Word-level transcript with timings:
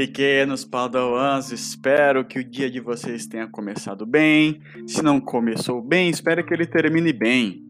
Pequenos 0.00 0.64
padawans, 0.64 1.52
espero 1.52 2.24
que 2.24 2.38
o 2.38 2.42
dia 2.42 2.70
de 2.70 2.80
vocês 2.80 3.26
tenha 3.26 3.46
começado 3.46 4.06
bem. 4.06 4.58
Se 4.86 5.02
não 5.02 5.20
começou 5.20 5.82
bem, 5.82 6.08
espero 6.08 6.42
que 6.42 6.54
ele 6.54 6.64
termine 6.64 7.12
bem. 7.12 7.62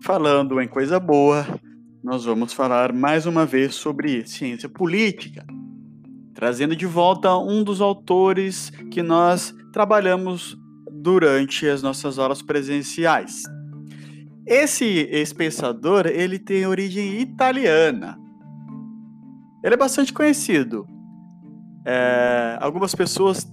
Falando 0.00 0.60
em 0.60 0.66
coisa 0.66 0.98
boa, 0.98 1.46
nós 2.02 2.24
vamos 2.24 2.52
falar 2.52 2.92
mais 2.92 3.26
uma 3.26 3.46
vez 3.46 3.76
sobre 3.76 4.26
ciência 4.26 4.68
política, 4.68 5.46
trazendo 6.34 6.74
de 6.74 6.84
volta 6.84 7.32
um 7.38 7.62
dos 7.62 7.80
autores 7.80 8.70
que 8.90 9.04
nós 9.04 9.54
trabalhamos 9.72 10.58
durante 10.90 11.64
as 11.68 11.80
nossas 11.80 12.18
aulas 12.18 12.42
presenciais. 12.42 13.44
Esse 14.44 15.06
ex-pensador, 15.12 16.08
ele 16.08 16.40
tem 16.40 16.66
origem 16.66 17.20
italiana. 17.20 18.20
Ele 19.62 19.74
é 19.74 19.76
bastante 19.76 20.12
conhecido. 20.12 20.86
É, 21.84 22.58
algumas 22.60 22.94
pessoas 22.94 23.46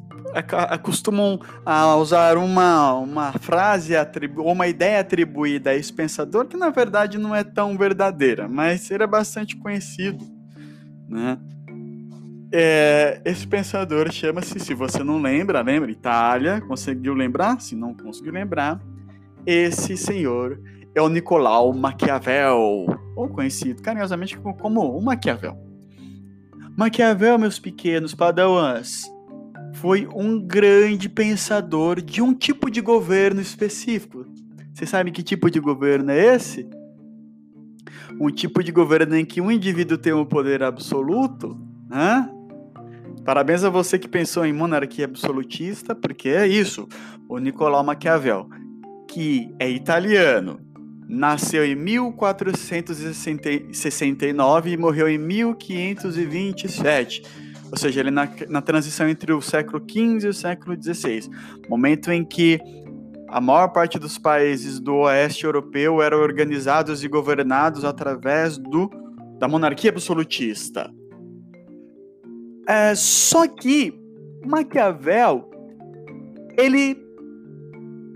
acostumam 0.69 1.39
a 1.65 1.95
usar 1.95 2.37
uma, 2.37 2.93
uma 2.93 3.31
frase 3.33 3.93
ou 4.37 4.51
uma 4.51 4.67
ideia 4.67 4.99
atribuída 4.99 5.71
a 5.71 5.75
esse 5.75 5.91
pensador 5.91 6.45
que 6.45 6.55
na 6.55 6.69
verdade 6.69 7.17
não 7.17 7.35
é 7.35 7.43
tão 7.43 7.77
verdadeira, 7.77 8.47
mas 8.47 8.89
ele 8.91 9.03
é 9.03 9.07
bastante 9.07 9.55
conhecido, 9.55 10.23
né? 11.07 11.37
É, 12.51 13.21
esse 13.25 13.45
pensador 13.45 14.11
chama-se, 14.11 14.59
se 14.59 14.73
você 14.73 15.03
não 15.03 15.21
lembra, 15.21 15.61
lembra, 15.61 15.91
Itália, 15.91 16.59
conseguiu 16.61 17.13
lembrar? 17.13 17.61
Se 17.61 17.75
não 17.75 17.93
conseguiu 17.93 18.33
lembrar, 18.33 18.79
esse 19.45 19.95
senhor 19.95 20.59
é 20.95 21.01
o 21.01 21.09
Nicolau 21.09 21.71
Maquiavel, 21.73 22.87
ou 23.15 23.29
conhecido 23.29 23.83
carinhosamente 23.83 24.35
como 24.37 24.81
o 24.81 25.01
Maquiavel. 25.03 25.68
Maquiavel, 26.79 27.37
meus 27.37 27.59
pequenos 27.59 28.15
padawans, 28.15 29.03
foi 29.73 30.07
um 30.15 30.39
grande 30.39 31.09
pensador 31.09 32.01
de 32.01 32.21
um 32.21 32.33
tipo 32.33 32.71
de 32.71 32.79
governo 32.79 33.41
específico. 33.41 34.25
Você 34.73 34.85
sabe 34.85 35.11
que 35.11 35.21
tipo 35.21 35.51
de 35.51 35.59
governo 35.59 36.09
é 36.09 36.35
esse? 36.35 36.65
Um 38.17 38.29
tipo 38.29 38.63
de 38.63 38.71
governo 38.71 39.17
em 39.17 39.25
que 39.25 39.41
um 39.41 39.51
indivíduo 39.51 39.97
tem 39.97 40.13
o 40.13 40.21
um 40.21 40.25
poder 40.25 40.63
absoluto, 40.63 41.59
né? 41.89 42.29
Parabéns 43.25 43.65
a 43.65 43.69
você 43.69 43.99
que 43.99 44.07
pensou 44.07 44.45
em 44.45 44.53
monarquia 44.53 45.03
absolutista, 45.03 45.93
porque 45.93 46.29
é 46.29 46.47
isso. 46.47 46.87
O 47.27 47.39
Nicolau 47.39 47.83
Maquiavel, 47.83 48.47
que 49.05 49.53
é 49.59 49.69
italiano, 49.69 50.61
nasceu 51.09 51.65
em 51.65 51.75
1469 51.75 54.69
e 54.69 54.77
morreu 54.77 55.09
em 55.09 55.17
1527. 55.17 57.23
Ou 57.71 57.77
seja, 57.77 57.99
ele 57.99 58.11
na, 58.11 58.29
na 58.47 58.61
transição 58.61 59.09
entre 59.09 59.33
o 59.33 59.41
século 59.41 59.83
XV 59.83 60.27
e 60.27 60.29
o 60.29 60.33
século 60.33 60.77
XVI, 60.79 61.27
momento 61.67 62.11
em 62.11 62.23
que 62.23 62.61
a 63.27 63.41
maior 63.41 63.69
parte 63.69 63.97
dos 63.99 64.17
países 64.17 64.79
do 64.79 64.95
oeste 64.97 65.45
europeu 65.45 66.01
eram 66.01 66.19
organizados 66.19 67.03
e 67.03 67.07
governados 67.07 67.85
através 67.85 68.57
do, 68.57 68.89
da 69.37 69.47
monarquia 69.47 69.91
absolutista. 69.91 70.91
É, 72.67 72.95
só 72.95 73.47
que 73.47 73.93
Maquiavel, 74.45 75.49
ele, 76.57 76.97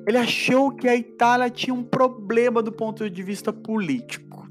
ele 0.08 0.18
achou 0.18 0.72
que 0.72 0.88
a 0.88 0.96
Itália 0.96 1.50
tinha 1.50 1.74
um 1.74 1.84
problema 1.84 2.62
do 2.62 2.72
ponto 2.72 3.10
de 3.10 3.24
vista 3.24 3.54
político. 3.54 4.48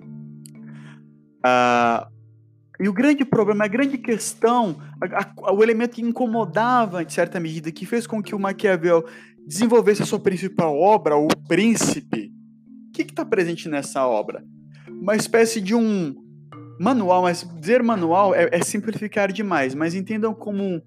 Uh, 1.44 2.10
e 2.80 2.88
o 2.88 2.92
grande 2.92 3.24
problema, 3.24 3.64
a 3.64 3.68
grande 3.68 3.98
questão, 3.98 4.76
a, 5.00 5.48
a, 5.48 5.52
o 5.52 5.62
elemento 5.62 5.96
que 5.96 6.02
incomodava, 6.02 7.04
de 7.04 7.12
certa 7.12 7.38
medida, 7.38 7.70
que 7.70 7.86
fez 7.86 8.06
com 8.06 8.22
que 8.22 8.34
o 8.34 8.38
Maquiavel 8.38 9.04
desenvolvesse 9.46 10.02
a 10.02 10.06
sua 10.06 10.18
principal 10.18 10.76
obra, 10.76 11.16
O 11.16 11.28
Príncipe, 11.48 12.32
o 12.88 12.92
que 12.92 13.02
está 13.02 13.24
presente 13.24 13.68
nessa 13.68 14.06
obra? 14.06 14.44
Uma 14.88 15.16
espécie 15.16 15.60
de 15.60 15.74
um 15.74 16.14
manual, 16.80 17.22
mas 17.22 17.48
dizer 17.60 17.82
manual 17.82 18.34
é, 18.34 18.48
é 18.50 18.62
simplificar 18.62 19.32
demais, 19.32 19.74
mas 19.74 19.94
entendam 19.94 20.34
como 20.34 20.82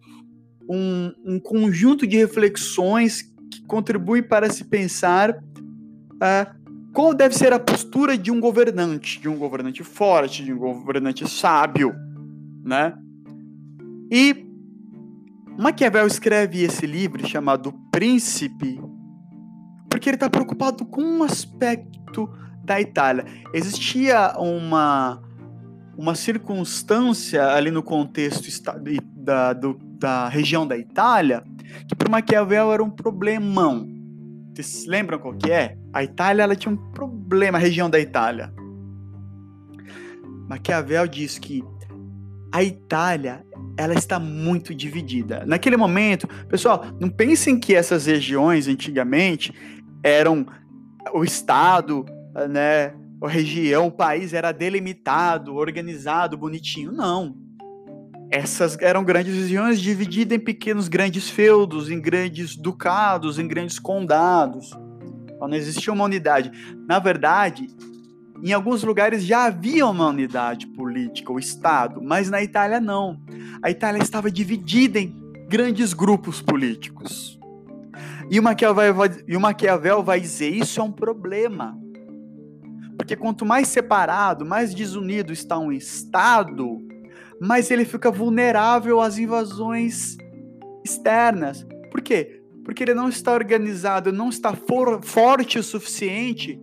um, 0.69 1.13
um, 1.25 1.39
conjunto 1.39 2.05
de 2.07 2.17
reflexões 2.17 3.33
que 3.59 3.67
contribui 3.67 4.21
para 4.21 4.49
se 4.49 4.63
pensar 4.63 5.31
uh, 5.31 6.91
qual 6.93 7.13
deve 7.13 7.35
ser 7.35 7.51
a 7.51 7.59
postura 7.59 8.17
de 8.17 8.31
um 8.31 8.39
governante, 8.39 9.19
de 9.19 9.27
um 9.27 9.37
governante 9.37 9.83
forte, 9.83 10.43
de 10.43 10.53
um 10.53 10.57
governante 10.57 11.27
sábio, 11.29 11.93
né? 12.63 12.93
E 14.11 14.45
Maquiavel 15.57 16.07
escreve 16.07 16.63
esse 16.63 16.85
livro 16.85 17.27
chamado 17.27 17.73
Príncipe 17.91 18.79
porque 19.89 20.09
ele 20.09 20.17
está 20.17 20.29
preocupado 20.29 20.85
com 20.85 21.01
um 21.01 21.23
aspecto 21.23 22.29
da 22.63 22.81
Itália. 22.81 23.25
Existia 23.53 24.33
uma 24.37 25.21
uma 25.97 26.13
circunstância 26.13 27.47
ali 27.53 27.71
no 27.71 27.81
contexto 27.81 28.45
da, 29.15 29.53
do, 29.53 29.79
da 29.97 30.27
região 30.27 30.67
da 30.67 30.77
Itália 30.77 31.41
que 31.87 31.95
para 31.95 32.09
Maquiavel 32.09 32.71
era 32.71 32.83
um 32.83 32.89
problemão. 32.89 33.87
Vocês 34.53 34.85
lembram 34.85 35.19
qual 35.19 35.33
que 35.33 35.51
é? 35.51 35.77
A 35.93 36.03
Itália 36.03 36.43
ela 36.43 36.55
tinha 36.55 36.73
um 36.73 36.91
problema, 36.91 37.57
a 37.57 37.61
região 37.61 37.89
da 37.89 37.99
Itália. 37.99 38.53
Maquiavel 40.47 41.07
diz 41.07 41.37
que 41.37 41.63
a 42.51 42.63
Itália 42.63 43.45
ela 43.77 43.93
está 43.93 44.19
muito 44.19 44.73
dividida. 44.73 45.43
Naquele 45.45 45.75
momento, 45.75 46.27
pessoal, 46.47 46.85
não 46.99 47.09
pensem 47.09 47.59
que 47.59 47.75
essas 47.75 48.05
regiões 48.05 48.67
antigamente 48.67 49.53
eram 50.01 50.45
o 51.13 51.23
estado, 51.23 52.05
né, 52.49 52.93
a 53.21 53.27
região, 53.27 53.87
o 53.87 53.91
país 53.91 54.33
era 54.33 54.51
delimitado, 54.51 55.55
organizado, 55.55 56.37
bonitinho. 56.37 56.91
Não. 56.91 57.35
Essas 58.31 58.77
eram 58.81 59.03
grandes 59.03 59.35
regiões 59.35 59.79
divididas 59.79 60.37
em 60.37 60.41
pequenos 60.41 60.87
grandes 60.87 61.29
feudos, 61.29 61.89
em 61.89 61.99
grandes 61.99 62.55
ducados, 62.55 63.37
em 63.39 63.47
grandes 63.47 63.79
condados. 63.79 64.71
Então, 65.35 65.47
não 65.47 65.55
existia 65.55 65.93
uma 65.93 66.05
unidade. 66.05 66.51
Na 66.87 66.99
verdade, 66.99 67.67
em 68.43 68.51
alguns 68.51 68.83
lugares 68.83 69.23
já 69.23 69.45
havia 69.45 69.85
uma 69.85 70.07
unidade 70.07 70.67
política, 70.67 71.31
o 71.31 71.39
Estado, 71.39 72.01
mas 72.01 72.29
na 72.29 72.41
Itália 72.41 72.79
não. 72.79 73.19
A 73.61 73.69
Itália 73.69 74.01
estava 74.01 74.29
dividida 74.29 74.99
em 74.99 75.15
grandes 75.47 75.93
grupos 75.93 76.41
políticos. 76.41 77.39
E 78.29 78.39
o 78.39 78.43
Maquiavel 78.43 78.93
vai, 78.93 79.09
e 79.27 79.37
o 79.37 79.39
Maquiavel 79.39 80.03
vai 80.03 80.19
dizer: 80.19 80.49
isso 80.49 80.79
é 80.79 80.83
um 80.83 80.91
problema. 80.91 81.77
Porque 82.97 83.15
quanto 83.15 83.45
mais 83.45 83.67
separado, 83.67 84.45
mais 84.45 84.73
desunido 84.73 85.31
está 85.31 85.57
um 85.57 85.71
Estado, 85.71 86.84
mais 87.41 87.69
ele 87.71 87.85
fica 87.85 88.11
vulnerável 88.11 89.01
às 89.01 89.17
invasões 89.17 90.17
externas. 90.83 91.65
Por 91.91 92.01
quê? 92.01 92.41
Porque 92.63 92.83
ele 92.83 92.93
não 92.93 93.09
está 93.09 93.33
organizado, 93.33 94.11
não 94.11 94.29
está 94.29 94.53
for, 94.53 95.03
forte 95.03 95.59
o 95.59 95.63
suficiente 95.63 96.59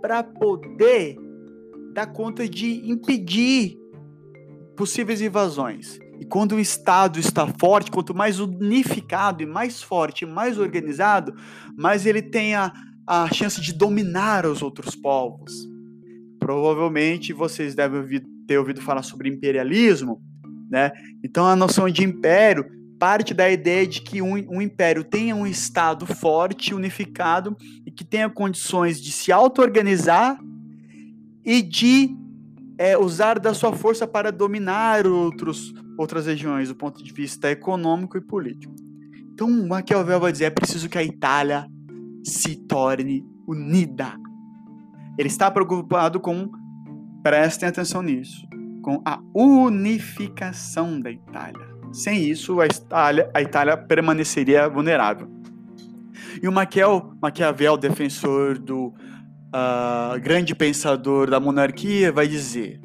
para 0.00 0.22
poder 0.22 1.16
dar 1.94 2.06
conta 2.06 2.48
de 2.48 2.90
impedir 2.90 3.78
possíveis 4.76 5.20
invasões. 5.20 5.98
E 6.20 6.24
quando 6.24 6.52
o 6.52 6.60
Estado 6.60 7.18
está 7.18 7.46
forte, 7.58 7.90
quanto 7.90 8.14
mais 8.14 8.38
unificado 8.38 9.42
e 9.42 9.46
mais 9.46 9.82
forte, 9.82 10.26
mais 10.26 10.58
organizado, 10.58 11.34
mais 11.76 12.06
ele 12.06 12.22
tem 12.22 12.54
a, 12.54 12.72
a 13.06 13.32
chance 13.32 13.60
de 13.60 13.72
dominar 13.72 14.46
os 14.46 14.62
outros 14.62 14.94
povos. 14.94 15.68
Provavelmente 16.38 17.32
vocês 17.32 17.74
devem 17.74 18.00
ouvir, 18.00 18.24
ter 18.46 18.58
ouvido 18.58 18.80
falar 18.80 19.02
sobre 19.02 19.28
imperialismo, 19.28 20.20
né? 20.70 20.92
Então 21.22 21.46
a 21.46 21.56
noção 21.56 21.88
de 21.88 22.04
império 22.04 22.64
parte 22.98 23.34
da 23.34 23.50
ideia 23.50 23.86
de 23.86 24.00
que 24.00 24.22
um, 24.22 24.32
um 24.48 24.62
império 24.62 25.04
tenha 25.04 25.34
um 25.34 25.46
estado 25.46 26.06
forte, 26.06 26.74
unificado 26.74 27.56
e 27.84 27.90
que 27.90 28.04
tenha 28.04 28.30
condições 28.30 29.00
de 29.00 29.12
se 29.12 29.30
auto-organizar 29.30 30.38
e 31.44 31.60
de 31.60 32.16
é, 32.78 32.96
usar 32.96 33.38
da 33.38 33.52
sua 33.52 33.72
força 33.72 34.06
para 34.06 34.32
dominar 34.32 35.06
outros, 35.06 35.74
outras 35.98 36.26
regiões 36.26 36.68
do 36.68 36.74
ponto 36.74 37.02
de 37.02 37.12
vista 37.12 37.50
econômico 37.50 38.16
e 38.16 38.20
político. 38.20 38.74
Então 39.32 39.50
Maquiavel 39.66 40.20
vai 40.20 40.32
dizer 40.32 40.44
é 40.44 40.50
preciso 40.50 40.88
que 40.88 40.98
a 40.98 41.04
Itália 41.04 41.66
se 42.24 42.56
torne 42.56 43.24
unida. 43.46 44.14
Ele 45.18 45.28
está 45.28 45.50
preocupado 45.50 46.18
com, 46.18 46.50
prestem 47.24 47.70
atenção 47.70 48.02
nisso, 48.02 48.46
com 48.82 49.00
a 49.02 49.18
unificação 49.34 51.00
da 51.00 51.10
Itália. 51.10 51.66
Sem 51.90 52.22
isso, 52.22 52.60
a 52.60 52.66
Itália, 52.66 53.30
a 53.32 53.40
Itália 53.40 53.78
permaneceria 53.78 54.68
vulnerável. 54.68 55.26
E 56.42 56.46
o 56.46 56.52
Maquiel, 56.52 57.14
Maquiavel, 57.22 57.78
defensor 57.78 58.58
do 58.58 58.88
uh, 58.88 60.20
grande 60.20 60.54
pensador 60.54 61.30
da 61.30 61.40
monarquia, 61.40 62.12
vai 62.12 62.28
dizer: 62.28 62.78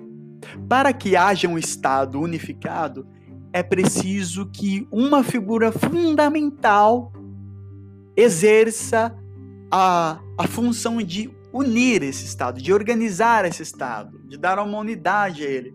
para 0.69 0.94
que 0.94 1.18
haja 1.18 1.50
um 1.50 1.57
Estado 1.57 2.21
unificado, 2.21 3.06
é 3.51 3.62
preciso 3.62 4.45
que 4.45 4.88
uma 4.89 5.21
figura 5.21 5.69
fundamental 5.69 7.12
exerça 8.15 9.13
a, 9.69 10.18
a 10.38 10.47
função 10.47 11.01
de 11.01 11.30
unir 11.59 12.03
esse 12.03 12.25
Estado, 12.25 12.61
de 12.61 12.71
organizar 12.71 13.45
esse 13.45 13.61
Estado, 13.61 14.17
de 14.27 14.38
dar 14.38 14.59
uma 14.59 14.77
unidade 14.77 15.44
a 15.44 15.50
ele. 15.50 15.73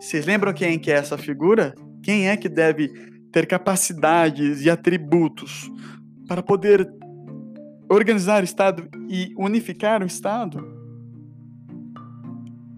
Vocês 0.00 0.26
lembram 0.26 0.52
quem 0.52 0.78
que 0.78 0.90
é 0.90 0.94
essa 0.94 1.16
figura? 1.16 1.74
Quem 2.02 2.28
é 2.28 2.36
que 2.36 2.48
deve 2.48 2.88
ter 3.30 3.46
capacidades 3.46 4.62
e 4.62 4.70
atributos 4.70 5.70
para 6.26 6.42
poder 6.42 6.92
organizar 7.88 8.42
o 8.42 8.44
Estado 8.44 8.88
e 9.08 9.32
unificar 9.38 10.02
o 10.02 10.06
Estado? 10.06 10.72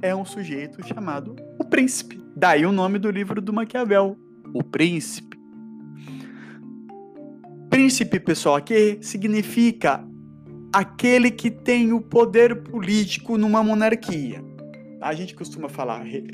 É 0.02 0.14
um 0.14 0.24
sujeito 0.24 0.86
chamado 0.86 1.34
o 1.58 1.64
príncipe. 1.64 2.22
Daí 2.36 2.66
o 2.66 2.72
nome 2.72 2.98
do 2.98 3.10
livro 3.10 3.40
do 3.40 3.52
Maquiavel, 3.54 4.18
O 4.52 4.62
Príncipe. 4.62 5.38
Príncipe, 7.70 8.20
pessoal, 8.20 8.56
aqui 8.56 8.98
significa 9.00 10.04
aquele 10.74 11.30
que 11.30 11.52
tem 11.52 11.92
o 11.92 12.00
poder 12.00 12.62
político 12.64 13.38
numa 13.38 13.62
monarquia. 13.62 14.44
A 15.00 15.14
gente 15.14 15.32
costuma 15.32 15.68
falar 15.68 16.02
rei, 16.02 16.24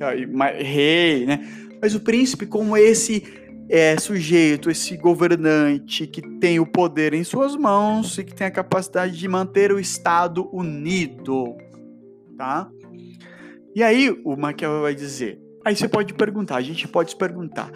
rei 0.59 1.27
né? 1.27 1.69
Mas 1.83 1.95
o 1.95 2.01
príncipe, 2.01 2.47
como 2.47 2.75
esse 2.75 3.23
é, 3.69 3.99
sujeito, 3.99 4.71
esse 4.71 4.97
governante 4.97 6.07
que 6.07 6.23
tem 6.39 6.59
o 6.59 6.67
poder 6.67 7.13
em 7.13 7.23
suas 7.23 7.55
mãos 7.55 8.17
e 8.17 8.25
que 8.25 8.35
tem 8.35 8.47
a 8.47 8.51
capacidade 8.51 9.19
de 9.19 9.29
manter 9.29 9.73
o 9.73 9.79
Estado 9.79 10.49
unido, 10.57 11.55
tá? 12.37 12.71
E 13.75 13.83
aí 13.83 14.11
o 14.25 14.37
Maquiavel 14.37 14.83
vai 14.83 14.95
dizer, 14.95 15.39
aí 15.65 15.77
você 15.77 15.87
pode 15.87 16.15
perguntar, 16.15 16.57
a 16.57 16.63
gente 16.63 16.89
pode 16.89 17.11
se 17.11 17.17
perguntar, 17.17 17.71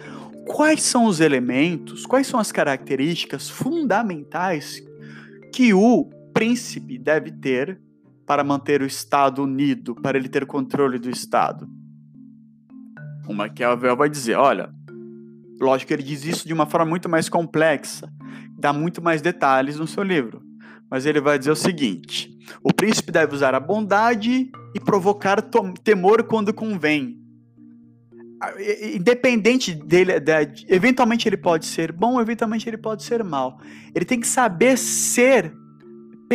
quais 0.47 0.81
são 0.81 1.05
os 1.05 1.19
elementos, 1.19 2.07
quais 2.07 2.25
são 2.25 2.39
as 2.39 2.51
características 2.51 3.49
fundamentais 3.49 4.83
que 5.53 5.73
o 5.73 6.09
príncipe 6.35 6.97
deve 6.97 7.31
ter 7.31 7.79
para 8.25 8.43
manter 8.43 8.81
o 8.81 8.85
Estado 8.85 9.41
unido, 9.41 9.95
para 9.95 10.17
ele 10.17 10.27
ter 10.27 10.45
controle 10.45 10.99
do 10.99 11.09
Estado? 11.09 11.65
O 13.25 13.33
Maquiavel 13.33 13.95
vai 13.95 14.09
dizer: 14.09 14.35
olha, 14.35 14.69
lógico 15.59 15.87
que 15.87 15.93
ele 15.93 16.03
diz 16.03 16.25
isso 16.25 16.45
de 16.45 16.53
uma 16.53 16.65
forma 16.65 16.85
muito 16.85 17.07
mais 17.07 17.29
complexa, 17.29 18.11
dá 18.59 18.73
muito 18.73 19.01
mais 19.01 19.21
detalhes 19.21 19.79
no 19.79 19.87
seu 19.87 20.03
livro. 20.03 20.43
Mas 20.91 21.05
ele 21.05 21.21
vai 21.21 21.39
dizer 21.39 21.51
o 21.51 21.55
seguinte: 21.55 22.29
o 22.61 22.73
príncipe 22.73 23.13
deve 23.13 23.33
usar 23.33 23.55
a 23.55 23.59
bondade 23.59 24.51
e 24.75 24.79
provocar 24.79 25.41
temor 25.83 26.23
quando 26.23 26.53
convém. 26.53 27.17
Independente 28.93 29.73
dele, 29.73 30.11
eventualmente 30.67 31.29
ele 31.29 31.37
pode 31.37 31.65
ser 31.65 31.93
bom, 31.93 32.19
eventualmente 32.19 32.67
ele 32.67 32.77
pode 32.77 33.03
ser 33.03 33.23
mal. 33.23 33.57
Ele 33.95 34.03
tem 34.03 34.19
que 34.19 34.27
saber 34.27 34.77
ser 34.77 35.55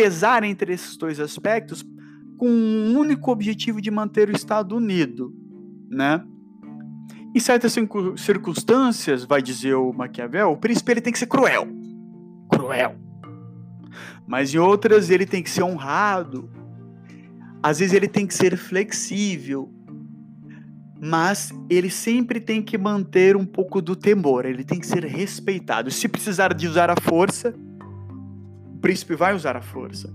pesar 0.01 0.43
entre 0.45 0.73
esses 0.73 0.97
dois 0.97 1.21
aspectos 1.21 1.85
com 2.39 2.49
um 2.49 2.99
único 2.99 3.31
objetivo 3.31 3.83
de 3.83 3.91
manter 3.91 4.31
o 4.31 4.33
Estado 4.33 4.75
unido, 4.75 5.31
né? 5.91 6.25
Em 7.35 7.39
certas 7.39 7.77
circunstâncias, 8.17 9.25
vai 9.25 9.43
dizer 9.43 9.75
o 9.75 9.93
Maquiavel, 9.93 10.53
o 10.53 10.57
príncipe 10.57 10.91
ele 10.91 11.03
tem 11.03 11.13
que 11.13 11.19
ser 11.19 11.27
cruel. 11.27 11.69
Cruel. 12.51 12.97
Mas 14.27 14.55
em 14.55 14.59
outras 14.59 15.11
ele 15.11 15.27
tem 15.27 15.43
que 15.43 15.51
ser 15.51 15.63
honrado. 15.63 16.51
Às 17.63 17.79
vezes 17.81 17.95
ele 17.95 18.09
tem 18.09 18.27
que 18.27 18.33
ser 18.33 18.57
flexível. 18.57 19.71
Mas 20.99 21.53
ele 21.69 21.91
sempre 21.91 22.41
tem 22.41 22.63
que 22.63 22.79
manter 22.79 23.37
um 23.37 23.45
pouco 23.45 23.83
do 23.83 23.95
temor, 23.95 24.47
ele 24.47 24.65
tem 24.65 24.81
que 24.81 24.87
ser 24.87 25.05
respeitado. 25.05 25.91
Se 25.91 26.09
precisar 26.09 26.55
de 26.55 26.67
usar 26.67 26.91
a 26.91 26.97
força, 26.99 27.55
príncipe 28.81 29.15
vai 29.15 29.35
usar 29.35 29.57
a 29.57 29.63
força. 29.63 30.13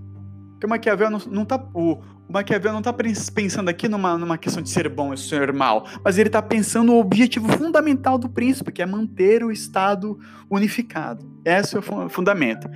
Porque 0.56 0.66
o 0.66 0.70
Maquiavel 0.70 1.10
não, 1.10 1.18
não 1.30 1.44
tá. 1.44 1.62
O, 1.74 1.98
o 2.28 2.32
Maquiavel 2.32 2.72
não 2.72 2.78
está 2.80 2.92
pensando 2.92 3.68
aqui 3.68 3.88
numa, 3.88 4.16
numa 4.16 4.38
questão 4.38 4.62
de 4.62 4.70
ser 4.70 4.88
bom 4.88 5.12
e 5.12 5.18
ser 5.18 5.52
mal, 5.52 5.86
mas 6.02 6.18
ele 6.18 6.28
está 6.28 6.42
pensando 6.42 6.86
no 6.86 6.98
objetivo 6.98 7.46
fundamental 7.52 8.18
do 8.18 8.28
príncipe, 8.28 8.72
que 8.72 8.82
é 8.82 8.86
manter 8.86 9.44
o 9.44 9.52
Estado 9.52 10.18
unificado. 10.50 11.24
Esse 11.44 11.76
é 11.76 11.78
o 11.78 12.08
fundamento. 12.08 12.68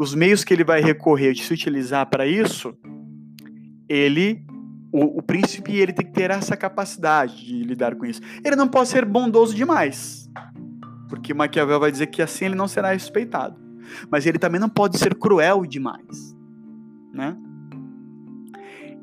Os 0.00 0.14
meios 0.14 0.42
que 0.42 0.52
ele 0.52 0.64
vai 0.64 0.80
recorrer 0.80 1.32
de 1.32 1.44
se 1.44 1.52
utilizar 1.52 2.06
para 2.06 2.26
isso, 2.26 2.74
ele, 3.88 4.42
o, 4.90 5.18
o 5.18 5.22
príncipe, 5.22 5.76
ele 5.76 5.92
tem 5.92 6.06
que 6.06 6.12
ter 6.12 6.30
essa 6.30 6.56
capacidade 6.56 7.44
de 7.44 7.62
lidar 7.62 7.94
com 7.94 8.06
isso. 8.06 8.20
Ele 8.44 8.56
não 8.56 8.66
pode 8.66 8.88
ser 8.88 9.04
bondoso 9.04 9.54
demais, 9.54 10.28
porque 11.08 11.34
Maquiavel 11.34 11.78
vai 11.78 11.92
dizer 11.92 12.06
que 12.06 12.22
assim 12.22 12.46
ele 12.46 12.54
não 12.54 12.66
será 12.66 12.92
respeitado 12.92 13.67
mas 14.10 14.26
ele 14.26 14.38
também 14.38 14.60
não 14.60 14.68
pode 14.68 14.98
ser 14.98 15.14
cruel 15.14 15.64
demais, 15.64 16.36
né? 17.12 17.36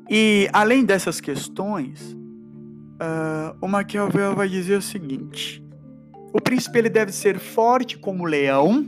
E 0.08 0.48
além 0.52 0.84
dessas 0.84 1.20
questões, 1.20 2.12
uh, 2.12 3.56
o 3.60 3.66
Maquiavel 3.66 4.34
vai 4.34 4.48
dizer 4.48 4.76
o 4.76 4.82
seguinte: 4.82 5.64
o 6.32 6.40
príncipe 6.40 6.78
ele 6.78 6.90
deve 6.90 7.12
ser 7.12 7.38
forte 7.38 7.98
como 7.98 8.24
leão 8.24 8.86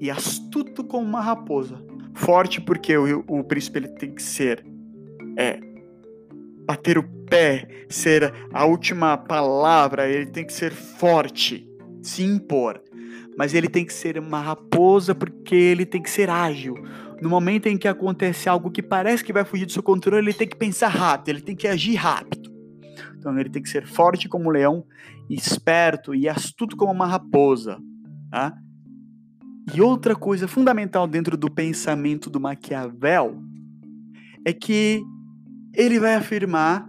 e 0.00 0.10
astuto 0.10 0.84
como 0.84 1.04
uma 1.04 1.20
raposa. 1.20 1.84
Forte 2.14 2.60
porque 2.60 2.96
o, 2.96 3.24
o 3.26 3.44
príncipe 3.44 3.78
ele 3.78 3.88
tem 3.88 4.14
que 4.14 4.22
ser 4.22 4.64
é, 5.36 5.60
bater 6.66 6.98
o 6.98 7.02
pé, 7.02 7.68
ser 7.88 8.32
a 8.52 8.64
última 8.64 9.18
palavra, 9.18 10.08
ele 10.08 10.26
tem 10.26 10.46
que 10.46 10.52
ser 10.52 10.72
forte, 10.72 11.68
se 12.00 12.22
impor 12.22 12.80
mas 13.36 13.54
ele 13.54 13.68
tem 13.68 13.84
que 13.84 13.92
ser 13.92 14.18
uma 14.18 14.40
raposa 14.40 15.14
porque 15.14 15.54
ele 15.54 15.84
tem 15.84 16.02
que 16.02 16.10
ser 16.10 16.30
ágil. 16.30 16.74
No 17.20 17.28
momento 17.28 17.66
em 17.66 17.76
que 17.76 17.88
acontece 17.88 18.48
algo 18.48 18.70
que 18.70 18.82
parece 18.82 19.24
que 19.24 19.32
vai 19.32 19.44
fugir 19.44 19.66
do 19.66 19.72
seu 19.72 19.82
controle, 19.82 20.24
ele 20.24 20.34
tem 20.34 20.48
que 20.48 20.56
pensar 20.56 20.88
rápido, 20.88 21.28
ele 21.30 21.40
tem 21.42 21.56
que 21.56 21.68
agir 21.68 21.94
rápido. 21.94 22.50
Então 23.18 23.38
ele 23.38 23.50
tem 23.50 23.62
que 23.62 23.68
ser 23.68 23.86
forte 23.86 24.28
como 24.28 24.46
um 24.46 24.50
leão, 24.50 24.84
esperto 25.28 26.14
e 26.14 26.28
astuto 26.28 26.76
como 26.76 26.92
uma 26.92 27.06
raposa. 27.06 27.78
Tá? 28.30 28.56
E 29.74 29.80
outra 29.80 30.14
coisa 30.14 30.46
fundamental 30.46 31.06
dentro 31.06 31.36
do 31.36 31.50
pensamento 31.50 32.30
do 32.30 32.40
Maquiavel 32.40 33.42
é 34.44 34.52
que 34.52 35.02
ele 35.74 35.98
vai 35.98 36.14
afirmar 36.14 36.88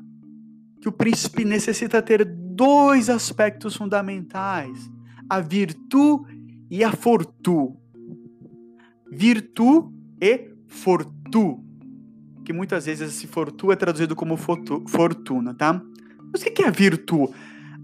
que 0.80 0.88
o 0.88 0.92
príncipe 0.92 1.44
necessita 1.44 2.02
ter 2.02 2.24
dois 2.24 3.10
aspectos 3.10 3.76
fundamentais: 3.76 4.90
a 5.30 5.40
virtude 5.40 6.37
e 6.70 6.84
a 6.84 6.92
fortu. 6.92 7.76
Virtu 9.12 9.92
e 10.22 10.52
fortu. 10.68 11.64
Que 12.44 12.54
muitas 12.54 12.86
vezes 12.86 13.16
esse 13.16 13.28
fortu 13.28 13.72
é 13.72 13.76
traduzido 13.76 14.16
como 14.16 14.38
fortuna, 14.38 15.54
tá? 15.54 15.82
Mas 16.32 16.42
o 16.42 16.46
que 16.46 16.64
é 16.64 16.68
a 16.68 16.72
virtu? 16.72 17.34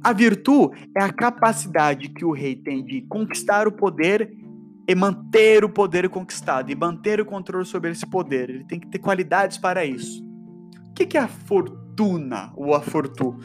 A 0.03 0.11
virtu 0.11 0.71
é 0.95 1.01
a 1.01 1.11
capacidade 1.11 2.09
que 2.09 2.25
o 2.25 2.31
rei 2.31 2.55
tem 2.55 2.83
de 2.83 3.01
conquistar 3.03 3.67
o 3.67 3.71
poder 3.71 4.37
e 4.85 4.93
manter 4.93 5.63
o 5.63 5.69
poder 5.69 6.09
conquistado, 6.09 6.69
e 6.69 6.75
manter 6.75 7.21
o 7.21 7.25
controle 7.25 7.65
sobre 7.65 7.91
esse 7.91 8.05
poder. 8.05 8.49
Ele 8.49 8.65
tem 8.65 8.79
que 8.79 8.87
ter 8.87 8.99
qualidades 8.99 9.57
para 9.57 9.85
isso. 9.85 10.21
O 10.89 10.93
que 10.93 11.17
é 11.17 11.21
a 11.21 11.27
fortuna 11.27 12.51
ou 12.55 12.75
a 12.75 12.81
fortu? 12.81 13.39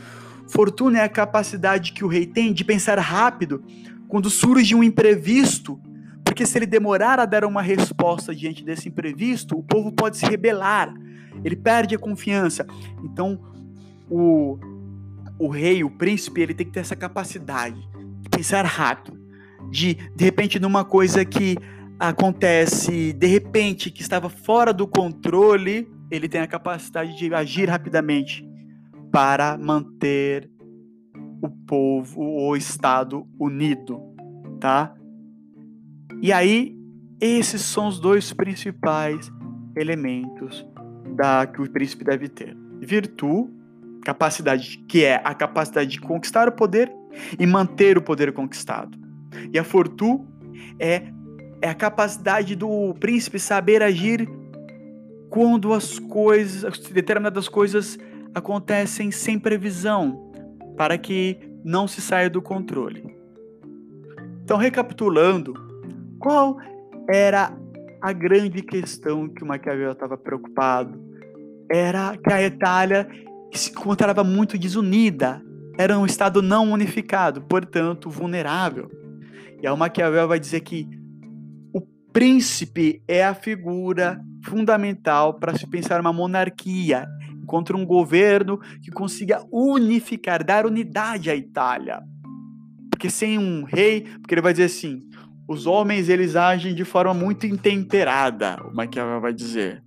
Fortuna 0.49 0.99
é 0.99 1.03
a 1.05 1.09
capacidade 1.09 1.93
que 1.93 2.05
o 2.05 2.09
rei 2.09 2.27
tem 2.27 2.53
de 2.53 2.65
pensar 2.65 2.99
rápido 2.99 3.63
quando 4.09 4.31
surge 4.31 4.75
um 4.75 4.83
imprevisto, 4.83 5.81
porque 6.25 6.47
se 6.47 6.59
ele 6.59 6.67
demorar 6.67 7.21
a 7.21 7.27
dar 7.27 7.45
uma 7.45 7.63
resposta 7.63 8.35
diante 8.35 8.65
desse 8.65 8.89
imprevisto, 8.89 9.57
o 9.57 9.63
povo 9.63 9.93
pode 9.93 10.17
se 10.17 10.27
rebelar, 10.27 10.93
ele 11.45 11.57
perde 11.57 11.95
a 11.95 11.99
confiança. 11.99 12.67
Então, 13.05 13.39
o, 14.11 14.59
o 15.39 15.49
rei, 15.49 15.85
o 15.85 15.91
príncipe, 15.91 16.41
ele 16.41 16.55
tem 16.55 16.67
que 16.67 16.73
ter 16.73 16.81
essa 16.81 16.97
capacidade 16.97 17.81
de 18.21 18.29
pensar 18.29 18.65
rápido, 18.65 19.19
de, 19.71 19.95
de 20.15 20.25
repente, 20.25 20.59
numa 20.59 20.85
coisa 20.85 21.25
que 21.25 21.57
acontece, 21.99 23.13
de 23.13 23.27
repente, 23.27 23.91
que 23.91 24.01
estava 24.01 24.29
fora 24.29 24.73
do 24.73 24.87
controle, 24.87 25.89
ele 26.11 26.29
tem 26.29 26.41
a 26.41 26.47
capacidade 26.47 27.17
de 27.17 27.33
agir 27.35 27.69
rapidamente 27.69 28.49
para 29.11 29.59
manter 29.59 30.49
o 31.41 31.49
povo, 31.49 32.21
o 32.21 32.57
Estado 32.57 33.27
unido, 33.39 34.01
tá? 34.61 34.95
E 36.21 36.33
aí, 36.33 36.77
esses 37.21 37.63
são 37.63 37.89
os 37.89 38.01
dois 38.01 38.33
principais 38.33 39.31
elementos 39.77 40.67
da 41.17 41.47
que 41.47 41.61
o 41.61 41.71
príncipe 41.71 42.05
deve 42.05 42.29
ter: 42.29 42.57
virtude, 42.81 43.51
capacidade 44.05 44.79
que 44.89 45.05
é 45.05 45.21
a 45.25 45.35
capacidade 45.35 45.91
de 45.91 46.01
conquistar 46.01 46.49
o 46.49 46.53
poder 46.53 46.93
e 47.39 47.47
manter 47.47 47.97
o 47.99 48.03
poder 48.03 48.33
conquistado. 48.33 48.99
E 49.53 49.59
a 49.59 49.65
fortuna 49.65 50.27
é 50.79 51.13
é 51.61 51.69
a 51.69 51.75
capacidade 51.75 52.55
do 52.55 52.95
príncipe 52.95 53.39
saber 53.39 53.83
agir 53.83 54.29
quando 55.29 55.73
as 55.73 55.99
coisas, 55.99 56.79
determinadas 56.91 57.49
coisas 57.49 57.99
acontecem 58.35 59.11
sem 59.11 59.39
previsão, 59.39 60.28
para 60.79 60.97
que 60.97 61.37
não 61.65 61.89
se 61.89 62.01
saia 62.01 62.31
do 62.31 62.41
controle. 62.41 63.05
Então, 64.45 64.57
recapitulando, 64.57 65.53
qual 66.21 66.57
era 67.11 67.53
a 68.01 68.13
grande 68.13 68.63
questão 68.63 69.29
que 69.29 69.43
o 69.43 69.47
Maquiavel 69.47 69.91
estava 69.91 70.17
preocupado? 70.17 70.97
Era 71.71 72.17
que 72.17 72.33
a 72.33 72.43
Itália 72.43 73.09
se 73.53 73.73
encontrava 73.73 74.23
muito 74.23 74.57
desunida, 74.57 75.43
era 75.77 75.99
um 75.99 76.07
estado 76.07 76.41
não 76.41 76.71
unificado, 76.71 77.43
portanto 77.43 78.09
vulnerável. 78.09 78.89
E 79.61 79.67
aí 79.67 79.73
o 79.73 79.77
Maquiavel 79.77 80.29
vai 80.29 80.39
dizer 80.39 80.61
que 80.61 80.89
o 81.75 81.81
príncipe 82.13 83.03
é 83.09 83.25
a 83.25 83.35
figura 83.35 84.21
fundamental 84.45 85.35
para 85.35 85.59
se 85.59 85.67
pensar 85.67 86.01
uma 86.01 86.13
monarquia, 86.13 87.07
contra 87.49 87.77
um 87.77 87.85
governo 87.85 88.61
que 88.83 88.91
consiga 88.93 89.43
unificar, 89.51 90.45
dar 90.45 90.67
unidade 90.67 91.31
à 91.31 91.35
Itália. 91.35 92.01
Porque 92.91 93.11
sem 93.11 93.39
um 93.39 93.65
rei, 93.65 94.03
porque 94.21 94.35
ele 94.35 94.43
vai 94.43 94.53
dizer 94.53 94.67
assim, 94.67 95.03
os 95.49 95.67
homens 95.67 96.09
eles 96.09 96.37
agem 96.37 96.75
de 96.75 96.85
forma 96.85 97.15
muito 97.15 97.47
intemperada, 97.47 98.63
o 98.65 98.77
Maquiavel 98.77 99.21
vai 99.21 99.33
dizer. 99.33 99.83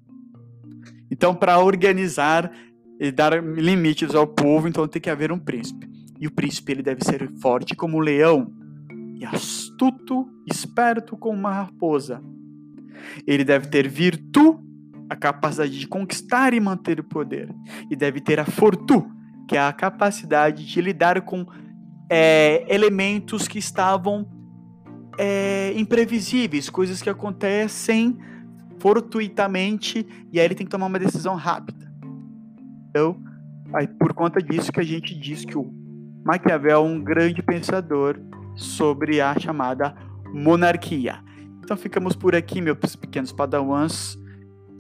Então, 1.10 1.36
para 1.36 1.60
organizar 1.60 2.52
e 3.00 3.12
dar 3.12 3.42
limites 3.44 4.16
ao 4.16 4.26
povo, 4.26 4.68
então 4.68 4.88
tem 4.88 5.02
que 5.02 5.10
haver 5.10 5.32
um 5.32 5.40
príncipe. 5.40 5.88
E 6.20 6.26
o 6.26 6.32
príncipe 6.32 6.72
ele 6.72 6.84
deve 6.84 7.04
ser 7.04 7.32
forte 7.42 7.76
como 7.76 7.98
um 7.98 8.02
leão 8.02 8.52
e 9.20 9.26
astuto, 9.26 10.28
esperto 10.48 11.16
como 11.16 11.38
uma 11.38 11.52
raposa. 11.52 12.22
Ele 13.28 13.44
deve 13.44 13.68
ter 13.68 13.88
virtude 13.88 14.71
a 15.12 15.16
capacidade 15.18 15.78
de 15.78 15.86
conquistar 15.90 16.54
e 16.54 16.60
manter 16.62 16.98
o 16.98 17.04
poder. 17.04 17.54
E 17.90 17.98
deve 17.98 18.22
ter 18.22 18.40
a 18.40 18.46
fortuna, 18.46 19.14
que 19.46 19.58
é 19.58 19.60
a 19.60 19.74
capacidade 19.74 20.66
de 20.66 20.82
lidar 20.82 21.20
com 21.20 21.46
é, 22.10 22.64
elementos 22.74 23.46
que 23.46 23.60
estavam 23.60 24.26
é, 25.20 25.74
imprevisíveis, 25.76 26.70
coisas 26.70 27.02
que 27.02 27.10
acontecem 27.10 28.18
fortuitamente 28.80 30.08
e 30.32 30.40
aí 30.40 30.46
ele 30.46 30.56
tem 30.56 30.66
que 30.66 30.72
tomar 30.72 30.86
uma 30.86 30.98
decisão 30.98 31.36
rápida. 31.36 31.92
Então, 32.90 33.22
aí, 33.74 33.90
por 33.90 34.14
conta 34.14 34.42
disso 34.42 34.72
que 34.72 34.80
a 34.80 34.86
gente 34.86 35.14
diz 35.20 35.44
que 35.44 35.58
o 35.58 35.70
Maquiavel 36.24 36.72
é 36.72 36.80
um 36.80 37.04
grande 37.04 37.44
pensador 37.44 38.18
sobre 38.56 39.20
a 39.20 39.38
chamada 39.38 39.94
monarquia. 40.34 41.22
Então 41.62 41.76
ficamos 41.76 42.16
por 42.16 42.34
aqui, 42.34 42.62
meus 42.62 42.96
pequenos 42.96 43.34
padawans. 43.34 44.21